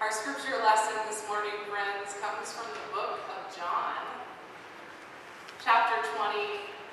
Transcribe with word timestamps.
Our 0.00 0.12
scripture 0.12 0.54
lesson 0.62 0.94
this 1.08 1.26
morning, 1.26 1.58
friends, 1.66 2.14
comes 2.22 2.52
from 2.54 2.70
the 2.70 2.94
book 2.94 3.18
of 3.34 3.50
John, 3.50 3.98
chapter 5.58 5.98
20, 6.14 6.38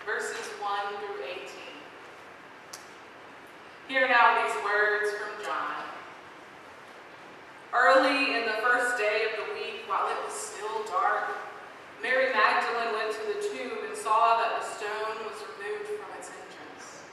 verses 0.10 0.42
1 0.58 0.98
through 0.98 1.22
18. 1.22 1.46
Hear 3.88 4.10
now 4.10 4.42
these 4.42 4.58
words 4.66 5.14
from 5.22 5.38
John. 5.46 5.86
Early 7.70 8.42
in 8.42 8.50
the 8.50 8.58
first 8.66 8.98
day 8.98 9.30
of 9.30 9.38
the 9.38 9.54
week, 9.54 9.86
while 9.86 10.10
it 10.10 10.18
was 10.26 10.34
still 10.34 10.82
dark, 10.90 11.30
Mary 12.02 12.34
Magdalene 12.34 12.98
went 12.98 13.14
to 13.14 13.24
the 13.30 13.40
tomb 13.54 13.86
and 13.86 13.94
saw 13.94 14.42
that 14.42 14.58
the 14.58 14.66
stone 14.66 15.14
was 15.30 15.38
removed 15.54 15.94
from 15.94 16.10
its 16.18 16.34
entrance. 16.34 17.06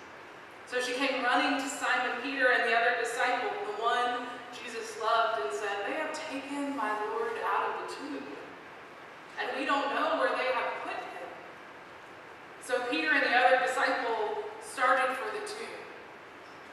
So 0.65 0.81
she 0.81 0.97
came 0.97 1.21
running 1.21 1.61
to 1.61 1.69
Simon 1.69 2.17
Peter 2.25 2.49
and 2.49 2.65
the 2.65 2.73
other 2.73 2.97
disciple, 2.97 3.53
the 3.77 3.77
one 3.77 4.25
Jesus 4.53 5.01
loved, 5.01 5.41
and 5.41 5.53
said, 5.53 5.89
They 5.89 5.97
have 5.97 6.13
taken 6.13 6.77
my 6.77 6.93
Lord 7.09 7.33
out 7.41 7.73
of 7.73 7.89
the 7.89 7.95
tomb, 7.97 8.25
and 9.41 9.49
we 9.63 9.67
don't 9.71 9.95
know 9.95 10.19
where 10.19 10.35
they 10.35 10.51
have 10.59 10.75
put 10.83 10.99
him. 10.99 11.29
So 12.67 12.83
Peter 12.91 13.15
and 13.15 13.23
the 13.23 13.31
other 13.31 13.63
disciple 13.63 14.43
started 14.59 15.15
for 15.15 15.31
the 15.31 15.47
tomb. 15.47 15.79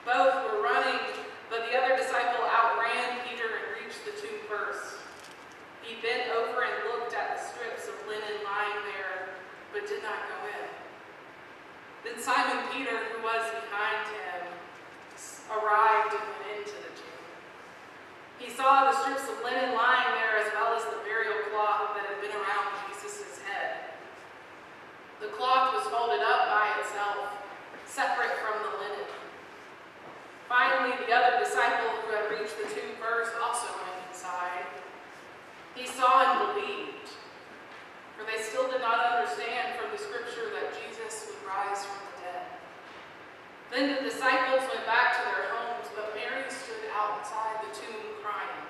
Both 0.09 0.34
were 0.49 0.65
running, 0.65 0.98
but 1.53 1.70
the 1.70 1.77
other 1.77 1.93
disciple 1.93 2.41
outran 2.49 3.21
Peter 3.29 3.45
and 3.45 3.77
reached 3.77 4.02
the 4.09 4.17
tomb 4.17 4.41
first. 4.49 5.05
He 5.85 6.02
bent 6.02 6.34
over 6.34 6.65
and 6.65 6.73
looked 6.89 7.13
at 7.13 7.38
the 7.38 7.41
strips 7.45 7.85
of 7.85 7.93
linen 8.09 8.41
lying 8.41 8.81
there, 8.98 9.37
but 9.70 9.85
did 9.85 10.01
not 10.01 10.17
go 10.34 10.49
in. 10.49 10.65
Then 12.09 12.17
Simon 12.17 12.73
Peter, 12.73 12.98
who 13.13 13.21
was 13.21 13.45
behind 13.70 14.01
him, 14.17 14.49
arrived 15.53 16.17
and 16.17 16.26
went 16.41 16.65
into 16.65 16.73
the 16.90 16.93
tomb. 16.98 17.09
He 18.40 18.49
saw 18.49 18.87
the 18.87 18.95
strips 19.03 19.27
of 19.27 19.43
linen 19.43 19.76
lying 19.76 20.15
there 20.15 20.40
as 20.40 20.48
well 20.55 20.71
as 20.71 20.87
the 20.87 21.03
burial 21.03 21.35
cloth 21.51 21.91
that 21.99 22.07
had 22.07 22.23
been 22.23 22.31
around 22.31 22.71
Jesus' 22.87 23.43
head. 23.43 23.91
The 25.20 25.27
cloth 25.35 25.76
was 25.76 25.84
folded 25.91 26.23
up 26.23 26.48
by 26.48 26.71
itself, 26.79 27.35
separate 27.84 28.39
from 28.39 28.63
the 28.63 28.71
linen. 28.79 29.11
Finally, 30.48 30.95
the 31.04 31.11
other 31.11 31.43
disciple 31.43 31.91
who 31.99 32.16
had 32.16 32.32
reached 32.32 32.55
the 32.55 32.71
tomb 32.71 32.95
first 33.04 33.35
also 33.43 33.67
went 33.84 34.07
inside. 34.07 34.71
He 35.76 35.84
saw 35.84 36.23
and 36.23 36.55
believed, 36.55 37.11
for 38.16 38.23
they 38.23 38.39
still 38.39 38.71
did 38.71 38.79
not 38.79 39.04
understand 39.04 39.76
from 39.76 39.91
the 39.91 39.99
scripture 39.99 40.48
that 40.55 40.71
Jesus 40.79 41.27
would 41.27 41.43
rise 41.43 41.84
from 41.84 41.99
the 42.07 42.16
dead. 42.23 42.48
Then 43.67 43.84
the 43.99 44.01
disciples 44.07 44.63
went 44.71 44.88
back 44.88 45.20
to 45.20 45.21
their 45.27 45.51
homes, 45.51 45.91
but 45.91 46.16
Mary 46.16 46.48
stood 46.48 46.88
outside 46.95 47.67
the 47.67 47.76
tomb 47.76 48.10
crying. 48.23 48.63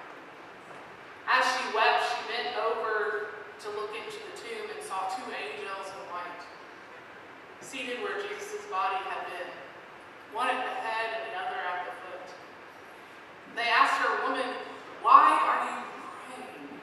As 1.27 1.45
she 1.45 1.63
wept, 1.75 2.03
she 2.09 2.19
bent 2.25 2.57
over 2.57 3.37
to 3.59 3.67
look 3.75 3.91
into 3.93 4.17
the 4.17 4.35
tomb 4.39 4.65
and 4.71 4.81
saw 4.81 5.05
two 5.11 5.27
angels 5.29 5.87
in 5.93 6.01
white, 6.09 6.43
seated 7.61 8.01
where 8.01 8.17
Jesus' 8.17 8.65
body 8.71 8.97
had 9.05 9.27
been, 9.27 9.51
one 10.33 10.47
at 10.47 10.63
the 10.63 10.75
head 10.79 11.21
and 11.21 11.23
the 11.29 11.35
other 11.37 11.59
at 11.59 11.85
the 11.85 11.93
foot. 12.01 12.27
They 13.55 13.69
asked 13.69 13.99
her, 14.01 14.25
Woman, 14.25 14.47
why 15.03 15.37
are 15.37 15.61
you 15.69 15.77
praying? 16.33 16.81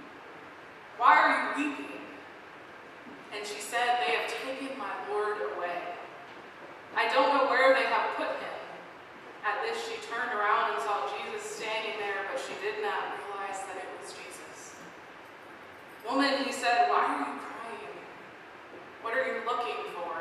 Why 0.99 1.13
are 1.17 1.33
you 1.33 1.43
weeping? 1.57 2.01
And 3.35 3.43
she 3.47 3.61
said, 3.61 3.99
They 4.05 4.15
have 4.15 4.29
taken 4.31 4.79
my 4.79 4.93
Lord 5.11 5.39
away. 5.57 5.97
I 6.95 7.13
don't 7.13 7.35
know 7.35 7.51
where 7.51 7.75
they 7.75 7.89
have 7.89 8.17
put 8.17 8.31
him. 8.37 8.57
At 9.47 9.63
this, 9.63 9.79
she 9.87 9.97
turned 10.07 10.35
around 10.35 10.75
and 10.75 10.83
saw 10.83 11.07
Jesus 11.07 11.45
standing 11.47 11.99
there, 12.03 12.27
but 12.31 12.39
she 12.39 12.55
did 12.59 12.83
not 12.83 13.15
realize 13.23 13.63
that 13.71 13.79
it 13.79 13.89
was 14.03 14.11
Jesus. 14.11 14.75
Woman, 16.03 16.43
he 16.43 16.51
said, 16.51 16.89
Why 16.91 17.03
are 17.03 17.19
you 17.19 17.39
crying? 17.43 17.95
What 19.03 19.15
are 19.15 19.27
you 19.27 19.43
looking 19.47 19.93
for? 19.95 20.19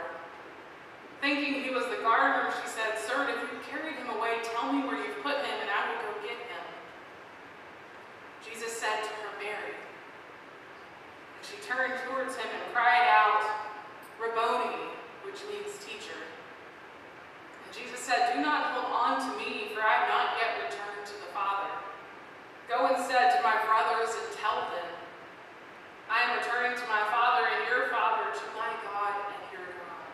Thinking 1.22 1.62
he 1.62 1.70
was 1.70 1.86
the 1.90 2.02
gardener, 2.02 2.54
she 2.54 2.70
said, 2.70 2.98
Sir, 3.02 3.30
if 3.30 3.38
you 3.46 3.58
carried 3.66 3.98
him 3.98 4.10
away, 4.14 4.42
tell 4.42 4.74
me 4.74 4.86
where 4.86 4.98
you've 4.98 5.22
put 5.22 5.38
him, 5.42 5.58
and 5.62 5.70
I 5.70 5.90
will 5.90 6.02
go 6.06 6.12
get 6.22 6.38
him. 6.38 6.66
Jesus 8.42 8.74
said 8.74 9.06
to 9.06 9.12
her, 9.26 9.34
Mary. 9.38 9.78
And 11.38 11.45
she 11.56 11.68
turned 11.68 11.96
towards 12.04 12.36
him 12.36 12.48
and 12.52 12.64
cried 12.74 13.08
out, 13.08 13.40
Rabboni, 14.20 14.92
which 15.24 15.40
means 15.48 15.80
teacher. 15.80 16.20
And 17.64 17.70
Jesus 17.72 18.00
said, 18.04 18.36
Do 18.36 18.44
not 18.44 18.76
hold 18.76 18.92
on 18.92 19.14
to 19.24 19.32
me, 19.40 19.72
for 19.72 19.80
I 19.80 20.04
have 20.04 20.10
not 20.12 20.36
yet 20.36 20.68
returned 20.68 21.08
to 21.08 21.16
the 21.24 21.32
Father. 21.32 21.72
Go 22.68 22.92
instead 22.92 23.32
to 23.38 23.40
my 23.40 23.56
brothers 23.64 24.12
and 24.12 24.28
tell 24.36 24.68
them, 24.68 24.90
I 26.12 26.28
am 26.28 26.44
returning 26.44 26.76
to 26.76 26.86
my 26.92 27.04
Father 27.08 27.48
and 27.48 27.64
your 27.72 27.88
Father, 27.88 28.36
to 28.36 28.46
my 28.60 28.72
God 28.84 29.16
and 29.32 29.44
your 29.56 29.68
God. 29.80 30.08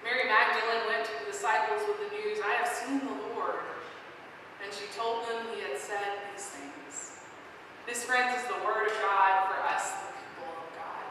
Mary 0.00 0.24
Magdalene 0.24 0.86
went 0.88 1.04
to 1.04 1.14
the 1.20 1.28
disciples 1.28 1.84
with 1.84 2.08
the 2.08 2.10
news, 2.14 2.40
I 2.40 2.56
have 2.56 2.70
seen 2.70 3.04
the 3.04 3.36
Lord. 3.36 3.60
And 4.64 4.72
she 4.72 4.88
told 4.96 5.28
them 5.28 5.44
he 5.52 5.60
had 5.60 5.76
said 5.76 6.24
these 6.32 6.56
things. 6.56 6.76
This, 7.86 8.02
friends, 8.02 8.34
is 8.36 8.48
the 8.48 8.58
word 8.66 8.90
of 8.90 8.94
God 8.98 9.46
for 9.46 9.62
us, 9.62 9.92
the 9.92 10.10
people 10.18 10.50
of 10.58 10.66
God. 10.74 11.06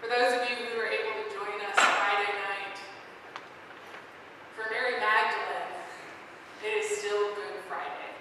For 0.00 0.06
those 0.06 0.38
of 0.38 0.48
you 0.48 0.54
who 0.54 0.78
are 0.78 0.86
able 0.86 1.18
to 1.18 1.26
join 1.34 1.58
us 1.66 1.74
Friday 1.74 2.30
night, 2.46 2.78
for 4.54 4.70
Mary 4.70 5.00
Magdalene, 5.00 5.82
it 6.62 6.84
is 6.84 6.98
still 6.98 7.34
Good 7.34 7.58
Friday. 7.66 8.14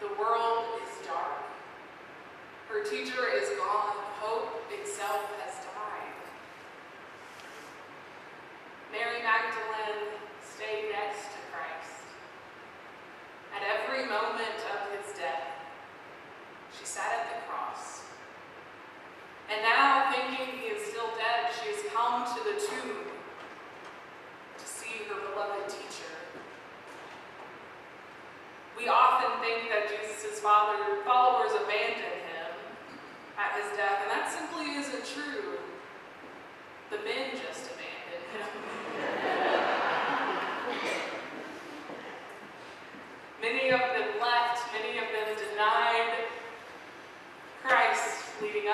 The 0.00 0.20
world 0.20 0.82
is 0.82 1.06
dark. 1.06 1.46
Her 2.78 2.84
teacher 2.84 3.26
is 3.34 3.48
gone. 3.58 3.98
Hope 4.22 4.62
itself 4.70 5.26
has 5.42 5.66
died. 5.66 6.14
Mary 8.92 9.18
Magdalene 9.18 10.14
stayed 10.38 10.94
next 10.94 11.26
to 11.34 11.38
Christ. 11.50 12.06
At 13.50 13.66
every 13.66 14.06
moment 14.06 14.62
of 14.70 14.94
his 14.94 15.10
death, 15.18 15.58
she 16.70 16.86
sat 16.86 17.10
at 17.18 17.26
the 17.34 17.50
cross. 17.50 18.06
And 19.50 19.58
now, 19.62 20.12
thinking 20.14 20.60
he 20.62 20.70
is 20.70 20.86
still 20.86 21.10
dead, 21.18 21.50
she 21.58 21.74
has 21.74 21.82
come 21.92 22.30
to 22.30 22.40
the 22.46 22.62
tomb 22.62 23.10
to 24.54 24.64
see 24.64 25.02
her 25.10 25.18
beloved 25.34 25.66
teacher. 25.66 26.14
We 28.78 28.86
often 28.86 29.42
think 29.42 29.66
that 29.66 29.90
Jesus' 29.90 30.38
father, 30.38 31.02
followers 31.02 31.50
abandoned 31.58 32.22
him 32.22 32.38
at 33.38 33.54
his 33.54 33.70
death, 33.78 34.02
and 34.02 34.10
that 34.10 34.26
simply 34.26 34.74
isn't 34.74 35.06
true. 35.06 35.62
The 36.90 36.98
men 37.06 37.38
just 37.38 37.70
abandoned 37.70 38.26
him. 38.34 38.48
many 43.40 43.70
of 43.70 43.78
them 43.78 44.20
left, 44.20 44.58
many 44.74 44.98
of 44.98 45.06
them 45.14 45.38
denied 45.38 46.26
Christ 47.62 48.26
leading 48.42 48.68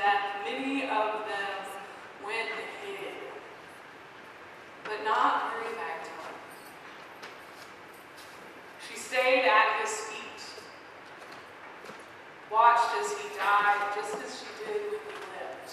death. 0.00 0.40
Many 0.48 0.84
of 0.84 1.28
them 1.28 1.60
went 2.24 2.48
and 2.56 2.68
hid, 2.80 3.20
but 4.84 5.04
not 5.04 5.52
Mary 5.52 5.76
Magdalene. 5.76 6.40
She 8.80 8.96
stayed 8.96 9.44
at 9.44 9.84
his 9.84 9.92
feet, 10.08 10.40
watched 12.50 12.96
as 12.96 13.12
he 13.12 13.28
died, 13.36 13.92
just 13.94 14.16
as 14.24 14.40
she 14.40 14.48
did 14.64 14.80
when 14.88 15.04
he 15.04 15.20
lived. 15.36 15.70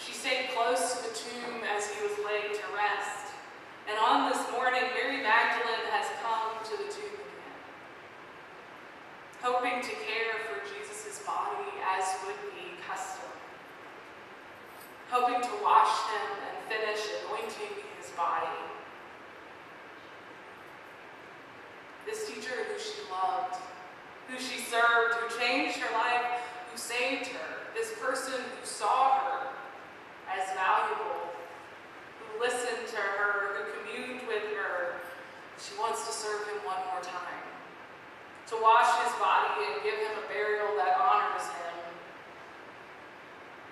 She 0.00 0.12
stayed 0.12 0.48
close 0.56 0.96
to 0.96 1.10
the 1.10 1.14
tomb 1.14 1.60
as 1.76 1.92
he 1.92 2.00
was 2.08 2.16
laid 2.24 2.56
to 2.56 2.64
rest. 2.72 3.36
And 3.84 3.98
on 4.00 4.32
this 4.32 4.40
morning, 4.50 4.82
Mary 4.96 5.20
Magdalene 5.22 5.92
has 5.92 6.08
come 6.24 6.56
to 6.64 6.74
the 6.82 6.88
tomb 6.88 7.20
again, 7.20 7.60
hoping 9.44 9.82
to 9.82 9.92
care 10.08 10.40
for 10.48 10.64
Jesus' 10.64 10.85
body 11.24 11.70
as 11.84 12.04
would 12.26 12.36
be 12.52 12.76
custom, 12.86 13.30
hoping 15.10 15.40
to 15.40 15.54
wash 15.62 15.94
him 16.10 16.28
and 16.44 16.56
finish 16.68 17.00
anointing 17.24 17.84
his 18.00 18.10
body. 18.10 18.58
This 22.06 22.26
teacher 22.26 22.54
who 22.68 22.78
she 22.78 23.02
loved, 23.10 23.56
who 24.28 24.38
she 24.38 24.60
served, 24.60 25.14
who 25.14 25.38
changed 25.38 25.78
her 25.78 25.92
life, 25.94 26.42
who 26.70 26.78
saved 26.78 27.26
her, 27.28 27.48
this 27.74 27.92
person 28.00 28.34
who 28.34 28.66
saw 28.66 29.18
her 29.20 29.46
as 30.30 30.48
valuable, 30.54 31.30
who 32.20 32.40
listened 32.40 32.86
to 32.88 32.96
her, 32.96 33.56
who 33.56 33.62
communed 33.78 34.26
with 34.28 34.42
her, 34.56 35.00
she 35.58 35.78
wants 35.78 36.06
to 36.06 36.12
serve 36.12 36.46
him 36.48 36.60
one 36.64 36.80
more 36.92 37.02
time. 37.02 37.42
To 38.48 38.56
wash 38.62 38.86
his 39.02 39.12
body 39.18 39.66
and 39.66 39.82
give 39.82 39.98
him 39.98 40.22
a 40.22 40.28
burial 40.28 40.76
that. 40.76 40.95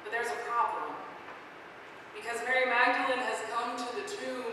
But 0.05 0.13
there's 0.13 0.29
a 0.29 0.41
problem. 0.45 0.93
Because 2.13 2.45
Mary 2.45 2.69
Magdalene 2.69 3.25
has 3.25 3.41
come 3.49 3.73
to 3.73 3.89
the 3.97 4.05
tomb 4.05 4.53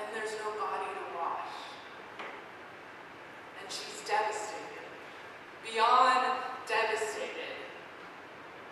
and 0.00 0.04
there's 0.16 0.32
no 0.40 0.56
body 0.56 0.88
to 0.88 1.04
wash. 1.20 1.52
And 3.60 3.68
she's 3.68 4.00
devastated. 4.08 4.88
Beyond 5.60 6.40
devastated. 6.64 7.60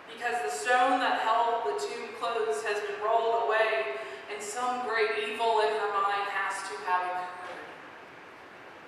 Because 0.09 0.41
the 0.41 0.49
stone 0.49 0.97
that 0.99 1.21
held 1.21 1.69
the 1.69 1.77
tomb 1.77 2.09
closed 2.17 2.65
has 2.65 2.81
been 2.89 2.97
rolled 3.05 3.45
away 3.45 4.01
and 4.33 4.41
some 4.41 4.85
great 4.89 5.13
evil 5.29 5.61
in 5.61 5.71
her 5.77 5.91
mind 5.93 6.25
has 6.33 6.57
to 6.69 6.75
have 6.89 7.05
occurred. 7.05 7.69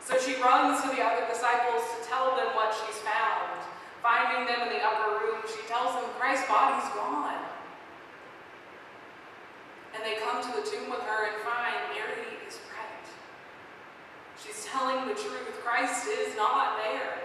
So 0.02 0.18
she 0.18 0.42
runs 0.42 0.82
to 0.82 0.90
the 0.90 1.02
other 1.06 1.26
disciples 1.30 1.86
to 1.86 1.98
tell 2.10 2.34
them 2.36 2.54
what 2.58 2.74
she's 2.74 2.98
found. 3.06 3.62
Finding 4.02 4.50
them 4.50 4.66
in 4.66 4.74
the 4.74 4.82
upper 4.82 5.22
room, 5.22 5.46
she 5.46 5.62
tells 5.70 5.94
them 5.94 6.10
Christ's 6.18 6.50
body 6.50 6.61
Christ 15.72 16.04
is 16.04 16.36
not 16.36 16.84
there. 16.84 17.16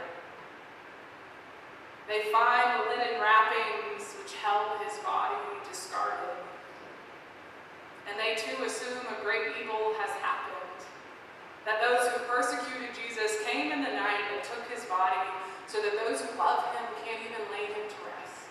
They 2.06 2.30
find 2.30 2.78
the 2.78 2.94
linen 2.94 3.18
wrappings 3.18 4.06
which 4.22 4.38
held 4.38 4.78
his 4.86 5.02
body 5.02 5.34
discarded. 5.66 6.30
And 8.06 8.14
they 8.14 8.38
too 8.38 8.62
assume 8.62 9.02
a 9.10 9.18
great 9.26 9.50
evil 9.58 9.98
has 9.98 10.14
happened. 10.22 10.78
That 11.66 11.82
those 11.82 12.06
who 12.06 12.22
persecuted 12.30 12.94
Jesus 12.94 13.34
came 13.50 13.74
in 13.74 13.82
the 13.82 13.90
night 13.90 14.22
and 14.30 14.38
took 14.46 14.62
his 14.70 14.86
body 14.86 15.26
so 15.66 15.82
that 15.82 15.98
those 16.06 16.22
who 16.22 16.38
love 16.38 16.62
him 16.70 16.86
can't 17.02 17.26
even 17.26 17.42
lay 17.50 17.66
him 17.66 17.82
to 17.82 17.98
rest, 18.06 18.46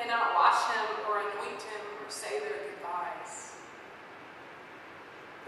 cannot 0.00 0.32
wash 0.32 0.64
him 0.72 1.04
or 1.04 1.20
anoint 1.28 1.60
him 1.60 1.82
or 2.00 2.08
say 2.08 2.40
their 2.40 2.56
goodbyes. 2.72 3.47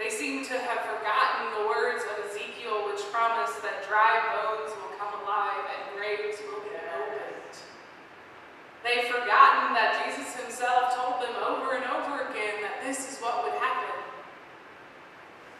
They 0.00 0.08
seem 0.08 0.48
to 0.48 0.56
have 0.56 0.80
forgotten 0.88 1.60
the 1.60 1.68
words 1.68 2.00
of 2.08 2.24
Ezekiel, 2.24 2.88
which 2.88 3.04
promise 3.12 3.52
that 3.60 3.84
dry 3.84 4.16
bones 4.32 4.72
will 4.80 4.96
come 4.96 5.12
alive 5.20 5.68
and 5.76 5.92
graves 5.92 6.40
will 6.40 6.64
be 6.64 6.72
opened. 6.72 7.54
They've 8.80 9.12
forgotten 9.12 9.76
that 9.76 10.00
Jesus 10.00 10.32
himself 10.40 10.96
told 10.96 11.20
them 11.20 11.36
over 11.44 11.76
and 11.76 11.84
over 11.84 12.32
again 12.32 12.64
that 12.64 12.80
this 12.80 13.12
is 13.12 13.20
what 13.20 13.44
would 13.44 13.60
happen. 13.60 13.92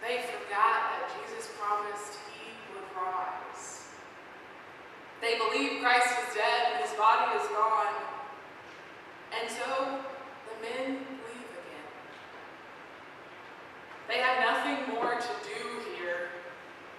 They 0.01 0.25
forgot 0.25 0.97
that 0.97 1.13
Jesus 1.21 1.53
promised 1.61 2.17
he 2.33 2.49
would 2.73 2.89
rise. 2.97 3.93
They 5.21 5.37
believe 5.37 5.83
Christ 5.83 6.17
is 6.17 6.35
dead 6.35 6.73
and 6.73 6.85
his 6.85 6.97
body 6.97 7.37
is 7.37 7.47
gone. 7.53 7.93
And 9.37 9.51
so 9.51 10.01
the 10.49 10.57
men 10.65 10.97
leave 10.97 11.53
again. 11.61 11.89
They 14.09 14.19
have 14.19 14.41
nothing 14.41 14.95
more 14.95 15.15
to 15.15 15.33
do 15.47 15.61
here. 15.95 16.31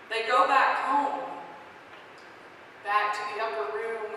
They 0.10 0.28
go 0.28 0.48
back 0.48 0.86
home, 0.86 1.28
back 2.86 3.14
to 3.14 3.20
the 3.34 3.44
upper 3.44 3.78
room, 3.78 4.12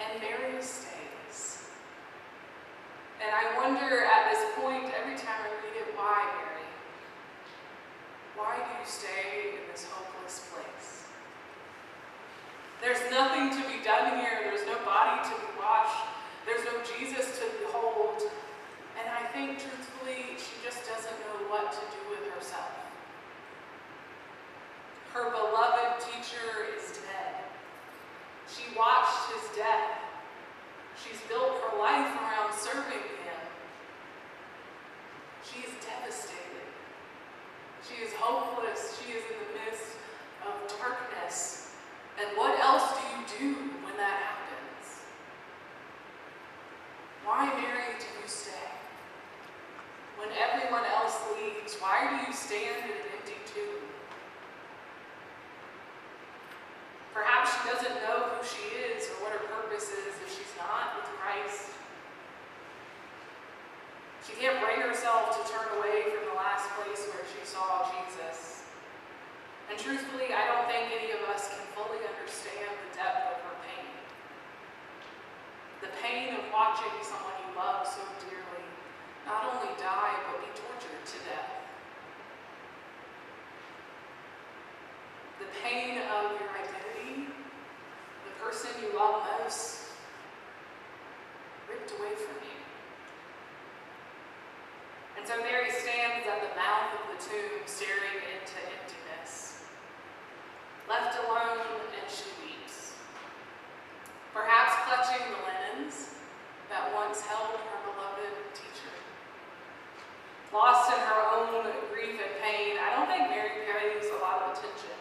and 0.00 0.20
Mary 0.20 0.62
stays. 0.62 1.64
And 3.24 3.30
I 3.34 3.56
wonder 3.56 4.04
at 4.04 4.30
this 4.30 4.44
point, 4.56 4.92
every 5.00 5.16
time 5.16 5.42
I 5.42 5.50
read 5.64 5.76
it, 5.76 5.94
why, 5.96 6.26
Mary? 6.38 6.66
Why 8.36 8.56
do 8.56 8.80
you 8.80 8.86
stay 8.86 9.58
in 9.58 9.70
this 9.70 9.86
hopeless 9.90 10.48
place? 10.52 11.06
There's 12.80 13.10
nothing 13.12 13.50
to 13.50 13.71
done 13.84 14.18
here. 14.18 14.46
There's 14.46 14.66
no 14.66 14.78
body 14.84 15.22
to 15.28 15.34
be 15.34 15.50
washed. 15.58 16.06
There's 16.46 16.64
no 16.64 16.74
Jesus 16.98 17.38
to 17.38 17.44
behold. 17.66 18.22
And 18.98 19.06
I 19.10 19.26
think, 19.34 19.58
truthfully, 19.58 20.38
she 20.38 20.54
just 20.64 20.86
doesn't 20.88 21.18
know 21.26 21.50
what 21.50 21.72
to 21.72 21.82
do 21.90 22.00
with 22.10 22.24
herself. 22.34 22.70
Her 25.12 25.30
beloved 25.30 26.00
teacher 26.00 26.72
is 26.78 26.98
dead. 26.98 27.44
She 28.48 28.64
watched 28.76 29.32
his 29.34 29.56
death. 29.56 29.98
She's 30.96 31.20
built 31.28 31.60
her 31.60 31.78
life 31.78 32.14
around 32.16 32.54
serving 32.54 33.02
him. 33.02 33.42
She 35.42 35.60
is 35.60 35.72
devastated. 35.84 36.68
She 37.82 38.02
is 38.02 38.12
hopeless. 38.14 39.00
She 39.02 39.12
is 39.12 39.22
in 39.24 39.36
the 39.42 39.50
midst 39.60 39.96
of 40.46 40.78
darkness. 40.78 41.74
And 42.20 42.36
what 42.36 42.58
else 42.60 42.92
do 42.92 43.02
you 43.10 43.52
do 43.52 43.56
when 43.84 43.96
that 43.96 44.16
happens? 44.20 45.02
Why, 47.24 47.46
Mary, 47.56 47.98
do 47.98 48.06
you 48.20 48.28
stay? 48.28 48.68
When 50.18 50.28
everyone 50.38 50.84
else 50.84 51.18
leaves, 51.34 51.74
why 51.80 52.06
do 52.08 52.26
you 52.28 52.32
stand 52.32 52.84
in 52.84 52.90
an 52.90 53.08
empty 53.18 53.40
tomb? 53.48 53.82
Perhaps 57.14 57.52
she 57.52 57.68
doesn't 57.68 57.96
know 58.06 58.30
who 58.30 58.40
she 58.46 58.64
is 58.76 59.08
or 59.08 59.26
what 59.26 59.32
her 59.32 59.44
purpose 59.48 59.90
is 59.90 60.14
if 60.22 60.28
she's 60.30 60.52
not 60.56 60.96
with 60.96 61.08
Christ. 61.18 61.74
She 64.24 64.32
can't 64.38 64.62
bring 64.62 64.80
herself 64.80 65.34
to 65.36 65.42
turn 65.50 65.66
away 65.76 66.08
from 66.14 66.24
the 66.30 66.36
last 66.38 66.70
place 66.78 67.04
where 67.10 67.26
she 67.26 67.42
saw 67.44 67.84
Jesus. 67.90 68.62
And 69.70 69.71
truthfully, 69.82 70.30
I 70.30 70.46
don't 70.46 70.70
think 70.70 70.94
any 70.94 71.10
of 71.10 71.26
us 71.34 71.50
can 71.50 71.66
fully 71.74 71.98
understand 72.06 72.70
the 72.70 72.90
depth 72.94 73.34
of 73.34 73.38
her 73.42 73.56
pain. 73.66 73.90
The 75.82 75.90
pain 75.98 76.38
of 76.38 76.46
watching 76.54 76.94
someone 77.02 77.34
you 77.42 77.50
love 77.58 77.82
so 77.82 78.06
dearly 78.22 78.66
not 79.26 79.42
only 79.50 79.74
die, 79.78 80.14
but 80.30 80.38
be 80.38 80.50
tortured 80.54 81.02
to 81.02 81.18
death. 81.26 81.50
The 85.42 85.50
pain 85.62 85.98
of 85.98 86.38
your 86.38 86.50
identity, 86.54 87.26
the 88.22 88.34
person 88.38 88.70
you 88.82 88.96
love 88.96 89.26
most, 89.42 89.90
ripped 91.68 91.90
away 91.98 92.14
from 92.14 92.38
you. 92.46 92.58
And 95.18 95.26
so 95.26 95.38
Mary 95.42 95.70
stands 95.70 96.26
at 96.26 96.42
the 96.42 96.54
mouth 96.54 96.98
of 96.98 97.02
the 97.14 97.18
tomb, 97.22 97.62
staring 97.66 98.22
into 98.26 98.58
emptiness. 98.58 99.62
Left 100.90 101.14
alone, 101.24 101.62
and 101.94 102.06
she 102.10 102.26
weeps. 102.42 102.98
Perhaps 104.34 104.72
clutching 104.82 105.22
the 105.30 105.38
linens 105.46 106.18
that 106.68 106.90
once 106.96 107.20
held 107.22 107.54
her 107.54 107.78
beloved 107.86 108.34
teacher. 108.56 108.92
Lost 110.50 110.90
in 110.90 111.00
her 111.00 111.22
own 111.38 111.64
grief 111.92 112.16
and 112.16 112.34
pain, 112.40 112.80
I 112.82 112.96
don't 112.96 113.06
think 113.06 113.30
Mary 113.30 113.62
pays 113.62 114.10
a 114.10 114.18
lot 114.20 114.42
of 114.42 114.58
attention 114.58 114.96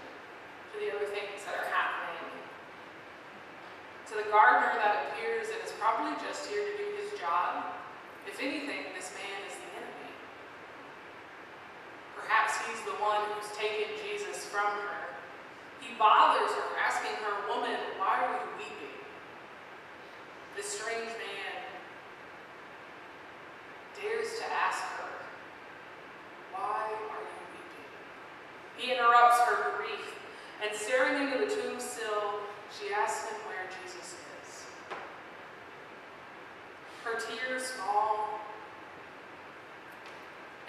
to 0.72 0.76
the 0.80 0.92
other 0.96 1.08
things 1.10 1.44
that 1.48 1.56
are 1.56 1.70
happening. 1.72 2.30
To 4.12 4.21
the 4.21 4.21
gardener 4.32 4.80
that 4.80 5.12
appears 5.12 5.52
and 5.52 5.60
is 5.68 5.76
probably 5.76 6.16
just 6.24 6.48
here 6.48 6.64
to 6.64 6.74
do 6.80 6.88
his 7.04 7.20
job. 7.20 7.68
If 8.24 8.40
anything, 8.40 8.96
this 8.96 9.12
man 9.12 9.40
is 9.44 9.60
the 9.60 9.70
enemy. 9.76 10.12
Perhaps 12.16 12.56
he's 12.64 12.80
the 12.88 12.96
one 13.04 13.20
who's 13.36 13.52
taken 13.60 13.92
Jesus 14.00 14.48
from 14.48 14.72
her. 14.88 15.20
He 15.84 15.92
bothers 16.00 16.48
her, 16.48 16.68
asking 16.80 17.20
her, 17.28 17.44
Woman, 17.52 17.76
why 18.00 18.24
are 18.24 18.40
you 18.40 18.48
weeping? 18.56 19.04
This 20.56 20.80
strange 20.80 21.12
man 21.12 21.52
dares 24.00 24.40
to 24.40 24.46
ask 24.48 24.80
her, 24.96 25.12
Why 26.56 26.88
are 26.88 26.88
you 26.88 27.04
weeping? 27.52 27.92
He 28.80 28.96
interrupts 28.96 29.44
her 29.44 29.76
grief, 29.76 30.16
and 30.64 30.72
staring 30.72 31.28
into 31.28 31.44
the 31.44 31.52
tomb 31.52 31.80
sill, 31.80 32.40
she 32.72 32.94
asks 32.94 33.28
him 33.28 33.36
where 33.50 33.68
Jesus 33.84 34.14
is. 34.16 34.22
Her 37.04 37.10
tears 37.30 37.70
fall, 37.72 38.40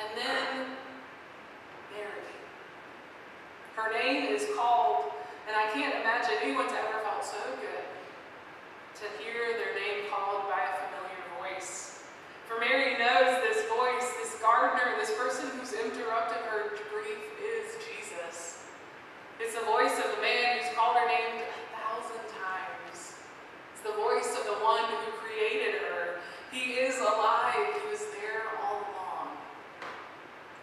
and 0.00 0.08
then 0.18 0.66
Mary. 1.92 2.32
Her 3.76 3.92
name 3.92 4.34
is 4.34 4.46
called, 4.56 5.12
and 5.48 5.56
I 5.56 5.70
can't 5.72 5.94
imagine 6.00 6.34
anyone's 6.42 6.72
ever 6.72 7.00
felt 7.04 7.24
so 7.24 7.40
good 7.60 7.86
to 9.00 9.04
hear 9.22 9.56
their 9.58 9.74
name 9.74 10.10
called 10.12 10.48
by 10.50 10.60
a 10.60 10.72
familiar 10.84 11.24
voice. 11.40 12.04
For 12.46 12.60
Mary 12.60 12.98
knows 12.98 13.40
this 13.42 13.64
voice, 13.66 14.06
this 14.20 14.36
gardener, 14.42 14.94
this 15.00 15.10
person 15.16 15.48
who's 15.56 15.72
interrupted 15.72 16.44
her 16.52 16.76
grief 16.92 17.22
is 17.40 17.80
Jesus. 17.80 18.68
It's 19.40 19.54
the 19.54 19.64
voice 19.64 19.96
of 19.98 20.16
the 20.16 20.20
man 20.20 20.58
who's 20.58 20.70
called 20.76 20.96
her 20.96 21.08
name 21.08 21.40
a 21.40 21.64
thousand 21.74 22.22
times. 22.36 23.16
It's 23.72 23.82
the 23.82 23.96
voice 23.96 24.36
of 24.38 24.44
the 24.46 24.58
one 24.62 24.84
who 24.84 25.10
created 25.18 25.80
her. 25.80 25.91
He 26.52 26.76
is 26.76 27.00
alive. 27.00 27.56
He 27.56 27.88
was 27.88 28.04
there 28.20 28.44
all 28.60 28.84
along. 28.92 29.40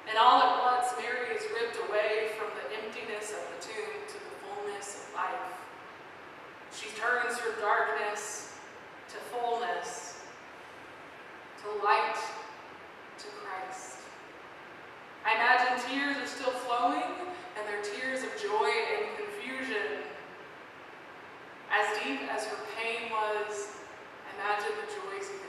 And 0.07 0.19
all 0.19 0.37
at 0.37 0.61
once, 0.61 0.93
Mary 1.01 1.35
is 1.35 1.41
ripped 1.49 1.77
away 1.89 2.29
from 2.37 2.53
the 2.53 2.77
emptiness 2.77 3.33
of 3.33 3.41
the 3.49 3.73
tomb 3.73 3.97
to 4.07 4.13
the 4.13 4.35
fullness 4.45 5.01
of 5.01 5.15
life. 5.15 5.49
She 6.69 6.89
turns 6.93 7.39
from 7.39 7.59
darkness 7.59 8.53
to 9.09 9.17
fullness, 9.33 10.21
to 11.63 11.83
light, 11.83 12.21
to 13.17 13.25
Christ. 13.41 13.97
I 15.25 15.33
imagine 15.33 15.89
tears 15.89 16.17
are 16.17 16.27
still 16.27 16.53
flowing, 16.69 17.01
and 17.57 17.65
they're 17.65 17.81
tears 17.81 18.21
of 18.21 18.29
joy 18.39 18.69
and 18.69 19.09
confusion. 19.17 20.05
As 21.73 21.97
deep 22.03 22.21
as 22.31 22.45
her 22.45 22.57
pain 22.77 23.09
was, 23.09 23.73
imagine 24.37 24.77
the 24.85 24.93
joys. 24.93 25.48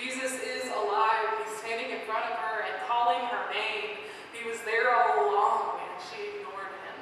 Jesus 0.00 0.32
is 0.40 0.64
alive. 0.72 1.44
He's 1.44 1.58
standing 1.60 1.92
in 1.92 2.00
front 2.08 2.24
of 2.24 2.40
her 2.40 2.64
and 2.64 2.72
calling 2.88 3.20
her 3.28 3.52
name. 3.52 4.00
He 4.32 4.48
was 4.48 4.56
there 4.64 4.96
all 4.96 5.28
along, 5.28 5.84
and 5.84 5.92
she 6.08 6.40
ignored 6.40 6.72
him. 6.88 6.98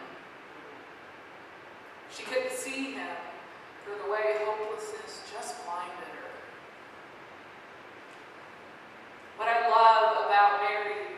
She 2.10 2.22
couldn't 2.26 2.50
see 2.50 2.98
him 2.98 3.14
for 3.86 3.94
the 4.02 4.10
way 4.10 4.42
hopelessness 4.42 5.22
just 5.30 5.62
blinded 5.62 6.10
her. 6.10 6.26
What 9.38 9.46
I 9.46 9.70
love 9.70 10.26
about 10.26 10.66
Mary 10.66 11.14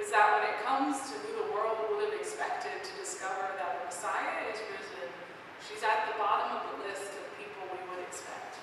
is 0.00 0.08
that 0.08 0.40
when 0.40 0.48
it 0.48 0.56
comes 0.64 0.96
to 1.12 1.20
who 1.20 1.36
the 1.36 1.52
world 1.52 1.84
would 1.92 2.00
have 2.08 2.16
expected 2.16 2.80
to 2.80 2.92
discover 2.96 3.52
that 3.60 3.76
the 3.76 3.92
Messiah 3.92 4.48
is 4.48 4.56
risen, 4.72 5.12
she's 5.60 5.84
at 5.84 6.08
the 6.08 6.16
bottom 6.16 6.56
of 6.56 6.62
the 6.72 6.88
list 6.88 7.12
of 7.12 7.24
people 7.36 7.68
we 7.68 7.84
would 7.92 8.00
expect. 8.08 8.56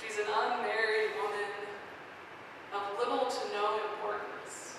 She's 0.00 0.18
an 0.18 0.28
unmarried 0.28 1.16
woman 1.22 1.52
of 2.74 2.82
little 2.98 3.26
to 3.30 3.42
no 3.52 3.80
importance. 3.92 4.76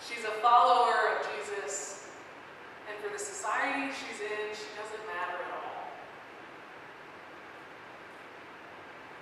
She's 0.00 0.24
a 0.24 0.40
follower 0.42 1.16
of 1.16 1.26
Jesus, 1.34 2.08
and 2.88 2.96
for 3.02 3.12
the 3.12 3.18
society 3.18 3.92
she's 3.92 4.20
in, 4.20 4.54
she 4.54 4.68
doesn't 4.76 5.04
matter 5.08 5.40
at 5.40 5.52
all. 5.56 5.88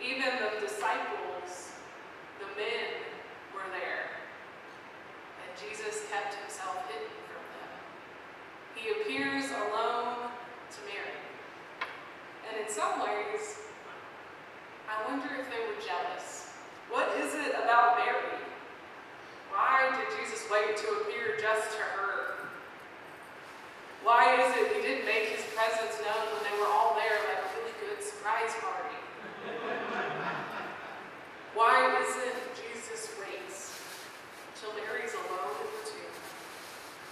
Even 0.03 0.29
the 0.37 0.61
disciples, 0.61 1.73
the 2.39 2.47
men, 2.61 2.93
were 3.55 3.71
there, 3.71 4.11
and 5.41 5.49
Jesus 5.57 6.05
kept 6.11 6.35
himself 6.35 6.85
hidden 6.91 7.15
from 7.31 7.45
them. 7.57 7.73
He 8.75 8.91
appears 8.91 9.49
alone 9.51 10.29
to 10.29 10.79
Mary. 10.85 11.23
And 12.51 12.67
in 12.67 12.69
some 12.69 13.01
ways, 13.01 13.65
I 14.85 15.09
wonder 15.09 15.33
if 15.41 15.49
they 15.49 15.65
were 15.65 15.81
jealous. 15.81 16.53
What 16.91 17.09
is 17.17 17.33
it 17.35 17.57
about 17.57 17.97
Mary? 17.99 18.37
Why 19.51 19.89
did 19.97 20.13
Jesus 20.21 20.45
wait 20.51 20.77
to 20.77 20.87
appear 21.01 21.39
just 21.41 21.73
to 21.79 21.83
her? 21.97 22.51
Why 24.03 24.37
is 24.37 24.53
it 24.61 24.77
he 24.77 24.83
didn't 24.83 25.07
make 25.07 25.33
his 25.33 25.47
presence 25.57 25.97
known 26.05 26.37
when 26.37 26.43
they 26.45 26.59
were 26.61 26.69
all 26.69 26.95
there 27.01 27.17
like 27.25 27.41
a 27.41 27.49
really 27.57 27.75
good 27.81 28.05
surprise 28.05 28.53
party? 28.61 28.99
Why 31.55 32.03
isn't 32.03 32.39
Jesus 32.59 33.15
waits 33.23 33.79
till 34.61 34.75
Mary's 34.75 35.15
alone 35.15 35.55
in 35.65 35.71
the 35.71 35.85
tomb 35.87 36.15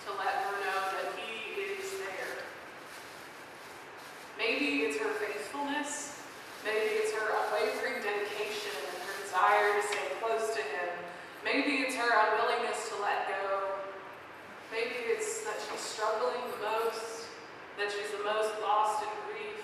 to 0.06 0.10
let 0.18 0.34
her 0.44 0.54
know 0.60 0.80
that 0.98 1.14
he 1.14 1.62
is 1.62 1.90
there? 2.02 2.42
Maybe 4.36 4.82
it's 4.82 4.98
her 4.98 5.14
faithfulness. 5.14 6.18
Maybe 6.64 7.02
it's 7.02 7.12
her 7.14 7.26
unwavering 7.26 8.02
dedication 8.02 8.74
and 8.86 8.98
her 9.02 9.14
desire 9.22 9.78
to 9.78 9.82
stay 9.86 10.06
close 10.22 10.54
to 10.54 10.62
him. 10.62 10.90
Maybe 11.44 11.82
it's 11.82 11.94
her 11.94 12.06
unwillingness 12.06 12.88
to 12.90 13.02
let 13.02 13.26
go. 13.26 13.82
Maybe 14.70 14.94
it's 15.10 15.42
that 15.42 15.58
she's 15.58 15.82
struggling 15.82 16.38
the 16.54 16.62
most, 16.62 17.26
that 17.78 17.90
she's 17.90 18.10
the 18.14 18.22
most 18.22 18.54
lost 18.62 19.02
in 19.02 19.10
grief. 19.26 19.58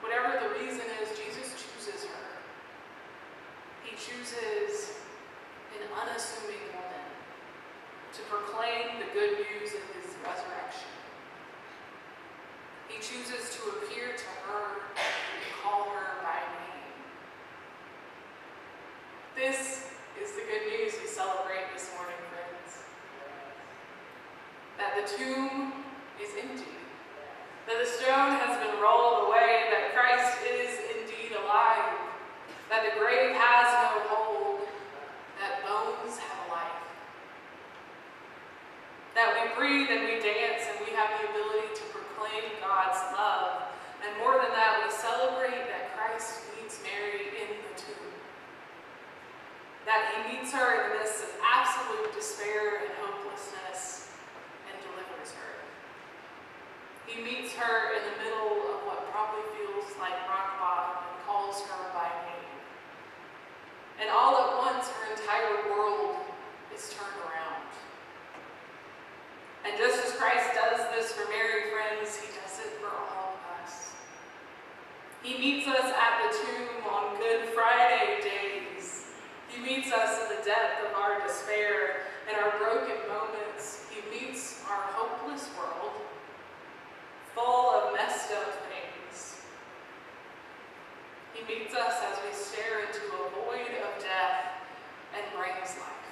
Whatever 0.00 0.40
the 0.40 0.56
reason 0.56 0.84
is, 1.04 1.12
Jesus 1.20 1.52
chooses 1.52 2.08
her. 2.08 2.24
He 3.84 3.92
chooses 3.92 4.96
an 5.76 5.84
unassuming 6.00 6.64
woman 6.72 7.08
to 8.16 8.20
proclaim 8.32 9.04
the 9.04 9.12
good 9.12 9.36
news 9.36 9.76
of 9.76 9.84
his 10.00 10.16
resurrection. 10.24 10.92
He 12.88 12.96
chooses 13.04 13.52
to 13.56 13.60
appear 13.76 14.16
to 14.16 14.28
her 14.48 14.80
and 14.96 15.44
call 15.62 15.92
her 15.92 16.24
by 16.24 16.40
name. 16.40 16.88
This 19.38 19.86
is 20.18 20.34
the 20.34 20.42
good 20.50 20.66
news 20.66 20.98
we 20.98 21.06
celebrate 21.06 21.70
this 21.70 21.94
morning, 21.94 22.18
friends. 22.26 22.82
That 24.74 24.98
the 24.98 25.06
tomb 25.06 25.78
is 26.18 26.34
empty. 26.34 26.74
That 27.70 27.78
the 27.78 27.86
stone 27.86 28.34
has 28.34 28.58
been 28.58 28.82
rolled 28.82 29.30
away. 29.30 29.70
That 29.70 29.94
Christ 29.94 30.42
is 30.42 30.74
indeed 30.90 31.38
alive. 31.38 31.86
That 32.66 32.82
the 32.82 32.98
grave 32.98 33.30
has 33.38 33.66
no 33.78 34.10
hold. 34.10 34.66
That 35.38 35.62
bones 35.62 36.18
have 36.18 36.42
life. 36.50 36.82
That 39.14 39.38
we 39.38 39.54
breathe 39.54 39.86
and 39.86 40.02
we 40.02 40.18
dance 40.18 40.66
and 40.66 40.82
we 40.82 40.90
have 40.98 41.14
the 41.14 41.30
ability 41.30 41.78
to 41.78 41.84
proclaim 41.94 42.58
God's 42.58 42.98
love. 43.14 43.70
And 44.02 44.18
more 44.18 44.34
than 44.42 44.50
that, 44.50 44.82
we 44.82 44.90
celebrate 44.90 45.70
that 45.70 45.94
Christ 45.94 46.42
meets 46.58 46.82
Mary 46.82 47.30
in 47.38 47.54
the 47.54 47.78
tomb. 47.78 48.07
That 49.88 50.12
he 50.12 50.36
meets 50.36 50.52
her 50.52 50.68
in 50.68 50.80
the 50.92 51.00
midst 51.00 51.24
of 51.24 51.32
absolute 51.40 52.12
despair 52.12 52.84
and 52.84 52.92
hopelessness 53.00 54.12
and 54.68 54.76
delivers 54.84 55.32
her. 55.32 55.64
He 57.08 57.24
meets 57.24 57.56
her 57.56 57.96
in 57.96 58.04
the 58.04 58.16
middle 58.20 58.68
of 58.68 58.84
what 58.84 59.08
probably 59.08 59.48
feels 59.56 59.88
like 59.96 60.12
rock 60.28 60.60
bottom 60.60 61.08
and 61.08 61.16
calls 61.24 61.64
her 61.72 61.88
by 61.96 62.04
name. 62.28 62.60
And 63.96 64.12
all 64.12 64.36
at 64.36 64.60
once, 64.60 64.92
her 64.92 65.08
entire 65.08 65.72
world 65.72 66.20
is 66.68 66.92
turned 66.92 67.16
around. 67.24 67.72
And 69.64 69.72
just 69.80 70.04
as 70.04 70.12
Christ 70.20 70.52
does 70.52 70.84
this 70.92 71.16
for 71.16 71.24
Mary, 71.32 71.72
friends, 71.72 72.12
he 72.20 72.28
does 72.36 72.60
it 72.60 72.76
for 72.76 72.92
all 72.92 73.40
of 73.40 73.64
us. 73.64 73.96
He 75.24 75.40
meets 75.40 75.64
us 75.66 75.88
at 75.96 76.28
the 76.28 76.36
tomb 76.36 76.84
on 76.92 77.16
Good 77.16 77.56
Friday 77.56 78.20
days. 78.20 78.47
He 79.58 79.64
meets 79.64 79.90
us 79.90 80.22
in 80.22 80.36
the 80.36 80.44
depth 80.44 80.86
of 80.86 80.94
our 80.94 81.20
despair 81.26 82.06
and 82.28 82.36
our 82.36 82.58
broken 82.58 82.94
moments. 83.08 83.86
He 83.90 83.98
meets 84.08 84.62
our 84.70 84.82
hopeless 84.94 85.50
world, 85.58 85.98
full 87.34 87.70
of 87.74 87.92
messed 87.92 88.30
up 88.30 88.54
things. 88.70 89.42
He 91.34 91.42
meets 91.42 91.74
us 91.74 91.94
as 92.06 92.18
we 92.22 92.32
stare 92.32 92.86
into 92.86 93.02
a 93.18 93.30
void 93.34 93.74
of 93.82 94.00
death 94.00 94.62
and 95.16 95.26
brings 95.36 95.74
life. 95.74 96.06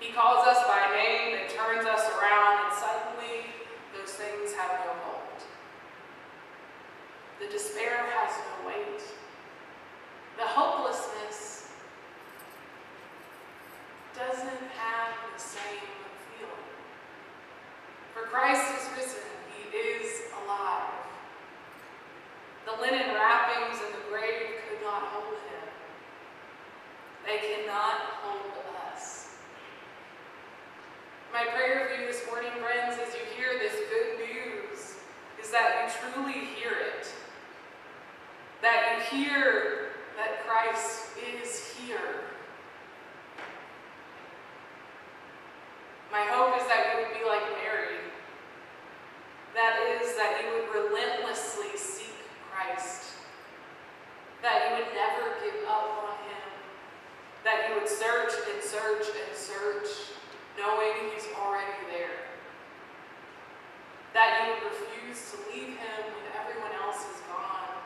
He 0.00 0.12
calls 0.12 0.48
us 0.48 0.66
by 0.66 0.90
name 0.96 1.38
and 1.40 1.48
turns 1.48 1.86
us 1.86 2.10
around, 2.18 2.66
and 2.66 2.74
suddenly 2.74 3.54
those 3.96 4.10
things 4.14 4.52
have 4.54 4.80
no 4.84 4.92
hold. 5.04 5.40
The 7.38 7.46
despair 7.46 8.02
has 8.18 8.34
no 8.34 8.66
weight. 8.66 9.02
The 10.36 10.44
hopelessness 10.44 11.16
doesn't 14.16 14.64
have 14.80 15.12
the 15.36 15.40
same 15.40 15.84
feeling. 16.32 16.72
For 18.14 18.22
Christ 18.32 18.64
is 18.80 18.88
risen, 18.96 19.28
he 19.52 19.76
is 19.76 20.32
alive. 20.42 21.04
The 22.64 22.80
linen 22.80 23.14
wrappings 23.14 23.76
in 23.76 23.92
the 23.92 24.08
grave 24.08 24.64
could 24.68 24.80
not 24.82 25.02
hold 25.12 25.36
him. 25.52 25.68
They 27.26 27.36
cannot 27.44 28.24
hold 28.24 28.52
us. 28.90 29.36
My 31.30 31.44
prayer 31.52 31.86
for 31.86 32.00
you 32.00 32.06
this 32.08 32.22
morning, 32.26 32.52
friends, 32.58 32.98
as 32.98 33.12
you 33.12 33.20
hear 33.36 33.58
this 33.58 33.74
good 33.92 34.18
news, 34.18 34.96
is 35.42 35.50
that 35.50 35.92
you 35.92 36.10
truly 36.10 36.46
hear 36.56 36.72
it. 36.72 37.06
That 38.62 38.96
you 39.12 39.18
hear 39.18 39.88
that 40.16 40.46
Christ 40.46 41.10
is 41.42 41.74
here. 41.76 42.25
My 46.16 46.24
hope 46.32 46.56
is 46.56 46.64
that 46.64 46.88
you 46.88 47.04
would 47.04 47.12
be 47.12 47.28
like 47.28 47.44
Mary. 47.60 48.00
That 49.52 49.76
is, 50.00 50.16
that 50.16 50.40
you 50.40 50.48
would 50.48 50.72
relentlessly 50.72 51.76
seek 51.76 52.16
Christ. 52.48 53.20
That 54.40 54.64
you 54.64 54.80
would 54.80 54.96
never 54.96 55.36
give 55.44 55.68
up 55.68 56.08
on 56.08 56.16
him. 56.24 56.48
That 57.44 57.68
you 57.68 57.76
would 57.76 57.88
search 57.88 58.32
and 58.32 58.64
search 58.64 59.12
and 59.12 59.36
search 59.36 60.16
knowing 60.56 61.12
he's 61.12 61.28
already 61.36 61.84
there. 61.92 62.24
That 64.16 64.40
you 64.40 64.56
would 64.56 64.72
refuse 64.72 65.20
to 65.32 65.36
leave 65.52 65.76
him 65.76 66.00
when 66.16 66.24
everyone 66.32 66.72
else 66.80 67.04
is 67.12 67.20
gone. 67.28 67.76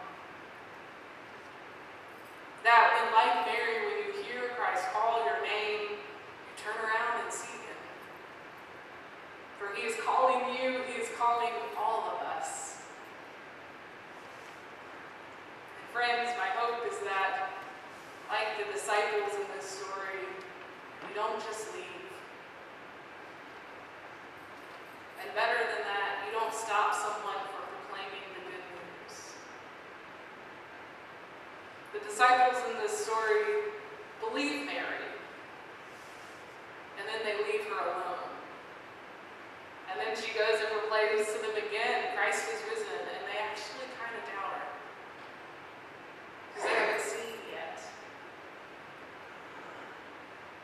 That 2.62 2.94
when, 2.94 3.10
like 3.10 3.50
Mary, 3.50 3.90
when 3.90 3.96
you 4.06 4.22
hear 4.22 4.54
Christ 4.54 4.86
call 4.94 5.18
your 5.26 5.42
name, 5.42 5.98
you 5.98 6.54
turn 6.54 6.78
around 6.78 7.26
and 7.26 7.32
see 7.34 7.58
him. 7.58 7.78
For 9.58 9.76
he 9.76 9.86
is 9.86 9.96
calling 10.00 10.56
you, 10.56 10.80
all 11.78 12.16
of 12.16 12.18
us. 12.36 12.82
And 15.78 15.86
friends, 15.92 16.30
my 16.38 16.50
hope 16.56 16.86
is 16.90 16.98
that, 17.00 17.50
like 18.28 18.58
the 18.58 18.72
disciples 18.72 19.34
in 19.34 19.46
this 19.56 19.66
story, 19.66 20.22
you 21.02 21.14
don't 21.14 21.40
just 21.42 21.74
leave. 21.74 22.10
And 25.22 25.28
better 25.34 25.58
than 25.58 25.82
that, 25.84 26.24
you 26.26 26.32
don't 26.32 26.54
stop 26.54 26.94
someone 26.94 27.42
from 27.50 27.66
proclaiming 27.84 28.24
the 28.38 28.42
good 28.46 28.64
news. 28.70 29.16
The 31.92 32.00
disciples 32.06 32.62
in 32.70 32.78
this 32.78 32.94
story 33.04 33.74
believe 34.20 34.66
Mary, 34.66 35.10
and 36.98 37.04
then 37.08 37.20
they 37.26 37.36
leave 37.44 37.66
her 37.66 37.80
alone. 37.82 38.30
And 39.90 39.98
then 39.98 40.14
she 40.14 40.30
goes 40.38 40.62
to 41.18 41.42
them 41.42 41.58
again, 41.58 42.14
Christ 42.14 42.46
is 42.54 42.62
risen, 42.70 42.86
and 42.86 43.26
they 43.26 43.42
actually 43.42 43.90
kind 43.98 44.14
of 44.14 44.22
doubt 44.30 44.62
her. 44.62 44.70
Because 46.54 46.70
they 46.70 46.76
haven't 46.78 47.02
seen 47.02 47.34
yet. 47.50 47.82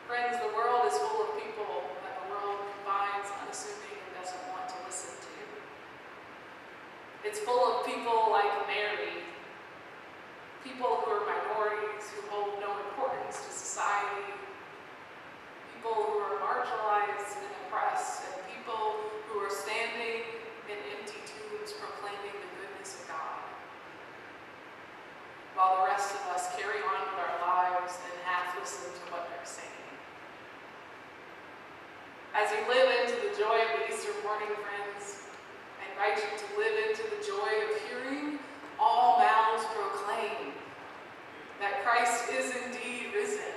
Friends, 0.07 0.39
the 0.39 0.55
world 0.55 0.87
is 0.87 0.95
full 1.03 1.27
of 1.27 1.35
people 1.35 1.91
that 2.07 2.15
the 2.23 2.27
world 2.31 2.63
finds 2.87 3.27
unassuming 3.43 3.99
and 3.99 4.23
doesn't 4.23 4.39
want 4.55 4.71
to 4.71 4.79
listen 4.87 5.19
to. 5.19 5.35
It's 7.27 7.43
full 7.43 7.67
of 7.67 7.83
people 7.83 8.31
like 8.31 8.47
Mary, 8.71 9.27
people 10.63 11.03
who 11.03 11.11
are 11.11 11.27
minorities, 11.27 12.07
who 12.15 12.23
hold 12.31 12.63
no 12.63 12.71
importance 12.87 13.35
to 13.43 13.51
society, 13.51 14.31
people 15.75 16.07
who 16.07 16.23
are 16.23 16.39
marginalized 16.39 17.35
and 17.35 17.51
oppressed, 17.67 18.31
and 18.31 18.47
people 18.47 18.95
who 19.27 19.43
are 19.43 19.51
standing 19.51 20.37
in 20.67 20.79
empty 20.99 21.23
tombs 21.23 21.71
proclaiming 21.79 22.35
the 22.43 22.51
goodness 22.59 22.99
of 22.99 23.07
God. 23.07 23.43
While 25.55 25.79
the 25.79 25.87
rest 25.87 26.11
of 26.11 26.23
us 26.35 26.51
carry 26.59 26.83
on 26.83 27.01
with 27.07 27.23
our 27.23 27.39
lives 27.39 27.95
and 28.03 28.15
half 28.27 28.59
listen 28.59 28.91
to 28.91 29.03
what 29.15 29.31
they're 29.31 29.47
saying. 29.47 29.71
As 32.47 32.53
you 32.53 32.73
live 32.73 32.89
into 33.03 33.17
the 33.27 33.37
joy 33.37 33.59
of 33.59 33.91
Easter 33.91 34.13
morning, 34.23 34.47
friends, 34.47 35.27
I 35.83 35.91
invite 35.91 36.23
you 36.23 36.39
to 36.39 36.59
live 36.61 36.91
into 36.91 37.03
the 37.11 37.21
joy 37.27 37.51
of 37.67 37.71
hearing 37.91 38.39
all 38.79 39.19
mouths 39.19 39.65
proclaim 39.75 40.55
that 41.59 41.83
Christ 41.83 42.31
is 42.31 42.55
indeed 42.55 43.11
risen, 43.13 43.51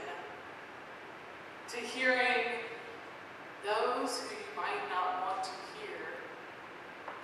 to 1.67 1.77
hearing 1.77 2.65
those 3.63 4.21
who 4.21 4.33
you 4.33 4.49
might 4.57 4.81
not 4.89 5.21
want 5.21 5.43
to 5.43 5.51
hear 5.77 6.01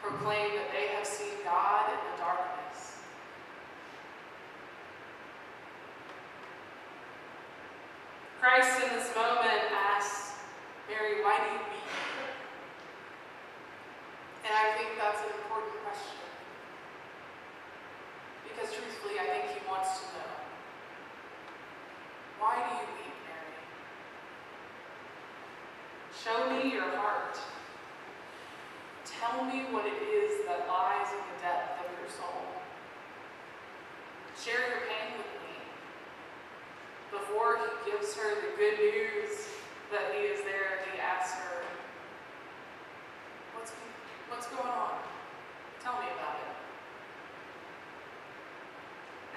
proclaim 0.03 0.53
that 0.53 0.69
they 0.71 0.93
have 0.95 1.07
seen 1.07 1.33
God 1.43 1.89
in 1.89 1.97
the 2.11 2.21
darkness. 2.21 2.99
Christ 8.39 8.83
in 8.83 8.95
this 8.95 9.09
moment 9.15 9.54
Mary, 10.95 11.19
why 11.27 11.35
do 11.43 11.51
you 11.51 11.59
weep? 11.75 11.91
And 14.47 14.53
I 14.55 14.79
think 14.79 14.95
that's 14.95 15.19
an 15.27 15.35
important 15.43 15.75
question. 15.83 16.23
Because 18.47 18.71
truthfully, 18.71 19.19
I 19.19 19.27
think 19.27 19.59
he 19.59 19.59
wants 19.67 19.91
to 19.99 20.05
know. 20.15 20.31
Why 22.39 22.63
do 22.63 22.79
you 22.79 22.87
weep, 22.95 23.17
Mary? 23.27 23.59
Show 26.15 26.47
me 26.47 26.71
your 26.71 26.95
heart. 26.95 27.35
Tell 29.03 29.43
me 29.43 29.67
what 29.75 29.83
it 29.83 29.99
is 29.99 30.47
that 30.47 30.63
lies 30.71 31.11
in 31.11 31.19
the 31.27 31.37
depth 31.43 31.83
of 31.83 31.91
your 31.99 32.07
soul. 32.07 32.39
Share 34.39 34.63
your 34.63 34.87
pain 34.87 35.19
with 35.19 35.27
me. 35.43 35.59
Before 37.11 37.59
he 37.59 37.91
gives 37.91 38.15
her 38.15 38.31
the 38.39 38.55
good 38.55 38.79
news 38.79 39.54
that 39.95 40.11
he 40.11 40.27
is 40.27 40.43
there, 40.43 40.83
he 40.91 40.99
asks 40.99 41.39
her, 41.39 41.63
What's, 43.55 43.71
what's 44.27 44.47
going 44.51 44.67
on? 44.67 44.99
Tell 45.81 45.95
me 46.03 46.11
about 46.11 46.35
it. 46.43 46.51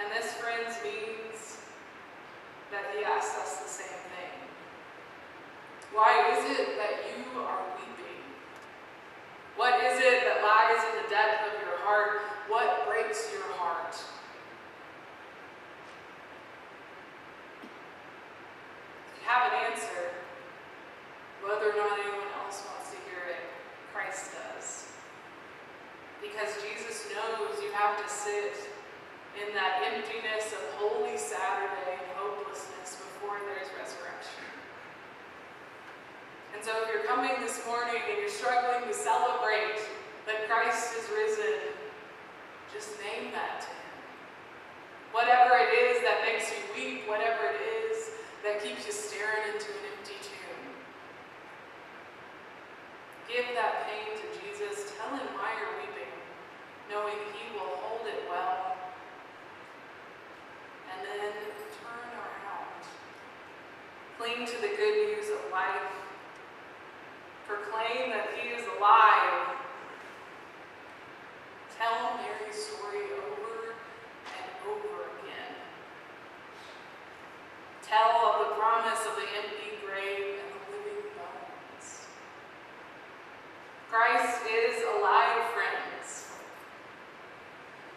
And 0.02 0.10
this, 0.10 0.34
friends, 0.34 0.74
means 0.82 1.62
that 2.72 2.90
he 2.90 3.04
asks 3.04 3.38
us 3.38 3.62
the 3.62 3.70
same 3.70 4.02
thing. 4.18 4.34
Why 5.94 6.34
is 6.34 6.58
it 6.58 6.74
that 6.74 7.06
you 7.06 7.38
are 7.38 7.62
weeping? 7.78 8.26
What 9.54 9.78
is 9.78 10.00
it 10.00 10.26
that 10.26 10.42
lies 10.42 10.82
in 10.90 11.02
the 11.02 11.08
depth 11.08 11.54
of 11.54 11.62
your 11.62 11.78
heart? 11.86 12.18
What 12.48 12.84
breaks 12.88 13.30
your 13.32 13.46
heart? 13.54 13.94
If 19.14 19.22
you 19.22 19.28
have 19.28 19.52
an 19.52 19.70
answer, 19.70 20.18
whether 21.48 21.67
or 21.67 21.67
not 21.78 21.94
anyone 22.02 22.26
else 22.42 22.66
wants 22.66 22.90
to 22.90 22.98
hear 23.06 23.22
it, 23.30 23.42
Christ 23.94 24.34
does. 24.34 24.90
Because 26.18 26.50
Jesus 26.58 27.06
knows 27.14 27.62
you 27.62 27.70
have 27.70 27.94
to 28.02 28.08
sit 28.10 28.58
in 29.38 29.54
that 29.54 29.86
emptiness 29.86 30.50
of 30.50 30.62
Holy 30.82 31.14
Saturday 31.14 31.94
and 31.94 32.10
hopelessness 32.18 32.98
before 32.98 33.38
there's 33.46 33.70
resurrection. 33.78 34.42
And 36.58 36.66
so 36.66 36.74
if 36.82 36.90
you're 36.90 37.06
coming 37.06 37.38
this 37.38 37.62
morning 37.62 38.02
and 38.10 38.18
you're 38.18 38.32
struggling 38.34 38.82
to 38.82 38.94
celebrate 38.94 39.78
that 40.26 40.50
Christ 40.50 40.98
is 40.98 41.06
risen, 41.14 41.70
just 42.74 42.98
name 42.98 43.30
that 43.30 43.62
to 43.62 43.70
him. 43.70 43.98
Whatever 45.14 45.54
it 45.62 45.70
is 45.70 46.02
that 46.02 46.26
makes 46.26 46.50
you 46.50 46.58
weep, 46.74 47.08
whatever 47.08 47.54
it 47.54 47.62
is 47.62 48.10
that 48.42 48.62
keeps 48.62 48.86
you 48.86 48.92
staring 48.92 49.54
into 49.54 49.70
an 49.70 49.84
empty 49.94 50.18
tomb. 50.18 50.62
Give 53.38 53.54
that 53.54 53.86
pain 53.86 54.18
to 54.18 54.26
Jesus. 54.42 54.90
Tell 54.98 55.14
him 55.14 55.30
why 55.38 55.54
you're 55.54 55.78
weeping, 55.78 56.10
knowing 56.90 57.14
he 57.38 57.54
will 57.54 57.78
hold 57.78 58.02
it 58.08 58.26
well. 58.28 58.74
And 60.90 61.06
then 61.06 61.30
turn 61.78 62.10
around. 62.18 62.82
Cling 64.18 64.42
to 64.44 64.60
the 64.60 64.74
good 64.74 65.14
news 65.14 65.30
of 65.30 65.52
life. 65.52 65.86
Proclaim 67.46 68.10
that 68.10 68.26
he 68.34 68.48
is 68.58 68.66
alive. 68.76 69.54
Tell 71.78 72.18
Mary's 72.18 72.58
story 72.58 73.06
over 73.22 73.78
and 74.34 74.50
over 74.66 75.14
again. 75.22 75.54
Tell 77.86 78.34
of 78.34 78.48
the 78.48 78.54
promise 78.56 78.98
of 79.06 79.14
the 79.14 79.28
empty 79.38 79.78
grave 79.86 80.42
and 80.42 80.50
the 80.50 80.60
living 80.74 81.06
bones. 81.14 82.02
Christ 83.90 84.42
is 84.44 84.82
alive, 84.98 85.40
friends. 85.54 86.28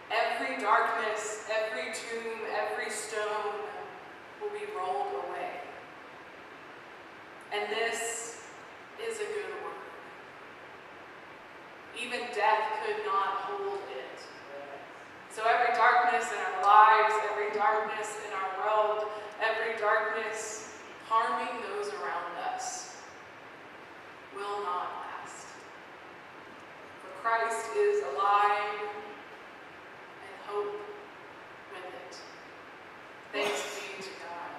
Every 0.10 0.62
darkness, 0.62 1.46
every 1.52 1.92
tomb, 1.94 2.40
every 2.56 2.90
stone 2.90 3.68
will 4.40 4.50
be 4.50 4.66
rolled 4.78 5.12
away. 5.28 5.60
And 7.54 7.70
this 7.70 8.48
is 9.06 9.18
a 9.18 9.26
good 9.26 9.52
word. 9.60 9.84
Even 12.02 12.20
death 12.34 12.64
could 12.86 13.06
not 13.06 13.44
hold 13.44 13.80
it. 13.92 14.20
So 15.30 15.44
every 15.44 15.76
darkness 15.76 16.32
in 16.32 16.40
our 16.40 16.64
lives, 16.64 17.14
every 17.32 17.52
darkness 17.58 18.18
in 18.26 18.34
our 18.34 18.50
world, 18.64 19.08
every 19.42 19.80
darkness 19.80 20.78
harming 21.08 21.62
those 21.62 21.88
around 21.94 22.38
us 22.54 22.96
will 24.36 24.64
not 24.64 24.88
last. 25.04 25.48
For 27.02 27.10
Christ 27.22 27.66
is 27.78 28.04
alive 28.14 28.80
and 30.24 30.36
hope 30.48 30.74
with 31.72 31.86
it. 31.86 32.18
Thanks 33.34 33.62
be 33.76 34.04
to 34.04 34.10
God. 34.22 34.52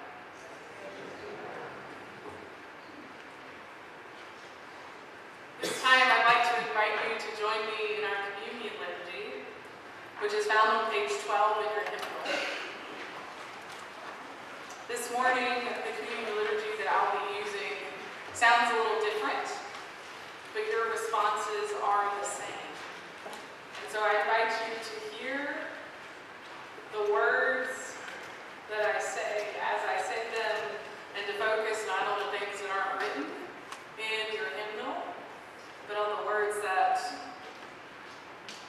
This 5.61 5.81
time 5.81 6.01
I'd 6.01 6.25
like 6.25 6.43
to 6.51 6.55
invite 6.67 6.93
you 7.07 7.15
to 7.19 7.29
join 7.39 7.59
me 7.71 7.97
in 7.99 8.03
our 8.03 8.19
communion 8.35 8.73
liturgy, 8.81 9.47
which 10.21 10.33
is 10.33 10.45
found 10.45 10.69
on 10.69 10.91
page 10.91 11.11
12 11.25 11.57
in 11.57 11.69
your 11.71 11.85
hymnal. 11.87 12.13
This 14.87 15.11
morning, 15.11 15.47
the 15.65 15.93
communion 15.97 16.35
liturgy 16.35 16.75
that 16.83 16.89
I'll 16.91 17.15
be 17.15 17.39
using 17.39 17.73
sounds 18.33 18.71
a 18.71 18.75
little 18.75 18.99
different, 18.99 19.47
but 20.53 20.67
your 20.69 20.91
responses 20.91 21.71
are 21.83 22.11
the 22.19 22.27
same. 22.27 22.69
And 23.81 23.87
so 23.91 23.99
I 24.03 24.19
invite 24.21 24.51
you 24.67 24.73
to 24.75 24.95
hear 25.17 25.55
the 26.91 27.11
words 27.13 27.95
that 28.69 28.83
I 28.83 28.99
say 28.99 29.49
as 29.61 29.81
I 29.87 29.97
say 30.01 30.19
them 30.33 30.57
and 31.17 31.23
to 31.25 31.33
focus 31.41 31.85
not 31.87 32.03
on 32.07 32.17
the 32.27 32.29
things 32.37 32.59
that 32.61 32.69
aren't 32.69 33.01
written 33.01 33.25
in 33.97 34.35
your 34.35 34.49
hymnal, 34.53 34.97
but 35.87 35.97
on 35.97 36.21
the 36.21 36.25
words 36.27 36.57
that, 36.61 37.01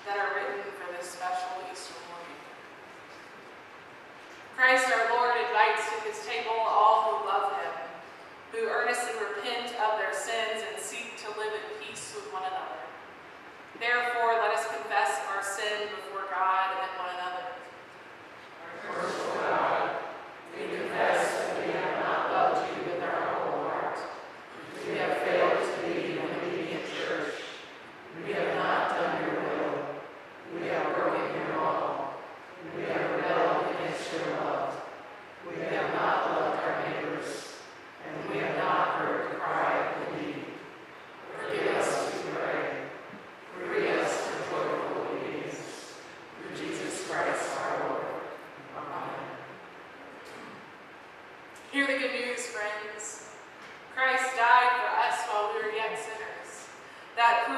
that 0.07 0.17
are 0.19 0.35
written 0.37 0.63
for 0.79 0.89
this 0.97 1.11
special 1.11 1.53
Easter 1.73 1.95
morning. 2.09 2.41
Christ 4.57 4.87
our 4.87 5.11
Lord 5.19 5.35
invites 5.35 5.83
to 5.91 6.07
his 6.07 6.25
table 6.25 6.55
all 6.55 7.11
who 7.11 7.27
love 7.27 7.51
him, 7.59 7.75
who 8.53 8.69
earnestly 8.71 9.11
repent 9.19 9.74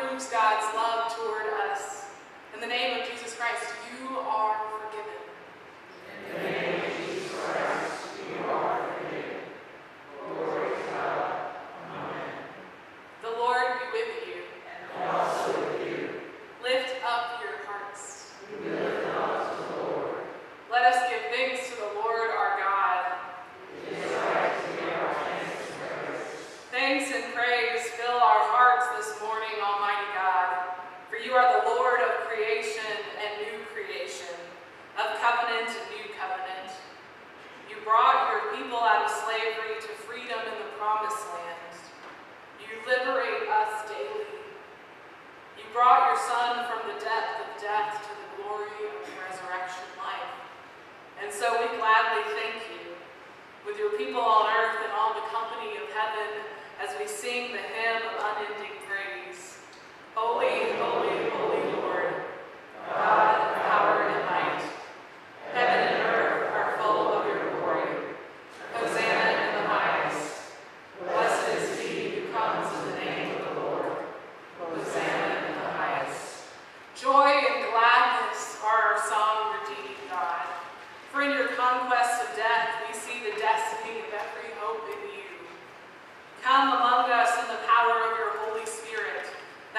proves 0.08 0.30
God's 0.30 0.72
love 0.74 1.16
toward 1.16 1.46
us. 1.70 2.04
In 2.54 2.60
the 2.60 2.66
name 2.66 2.95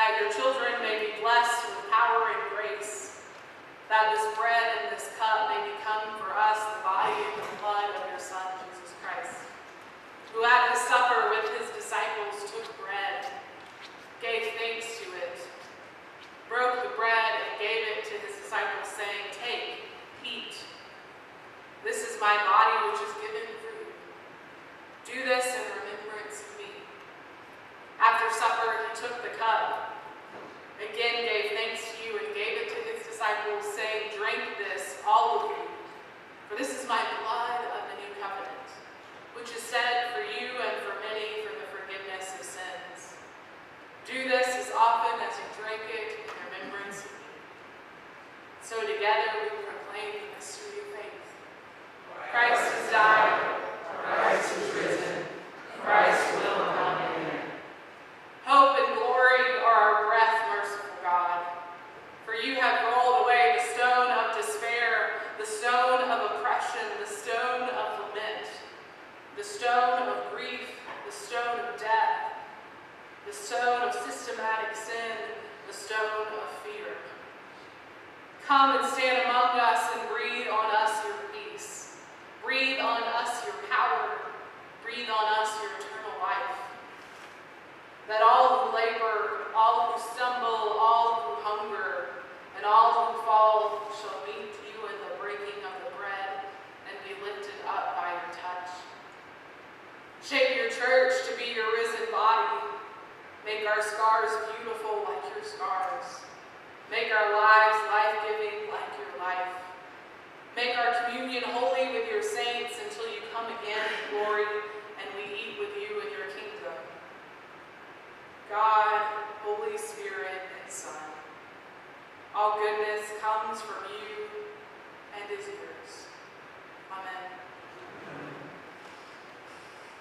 that 0.07 0.23
your 0.23 0.31
children 0.31 0.71
may 0.79 1.03
be 1.03 1.19
blessed 1.19 1.67
with 1.67 1.91
power 1.91 2.31
and 2.31 2.39
grace, 2.55 3.19
that 3.91 4.15
this 4.15 4.23
bread 4.39 4.63
and 4.79 4.95
this 4.95 5.11
cup 5.19 5.51
may 5.51 5.59
become 5.67 5.96